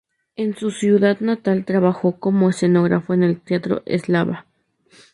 En 0.35 0.57
su 0.57 0.71
ciudad 0.71 1.19
natal 1.19 1.63
trabajó 1.63 2.19
como 2.19 2.49
escenógrafo 2.49 3.13
en 3.13 3.21
el 3.21 3.39
Teatro 3.39 3.83
Eslava. 3.85 4.47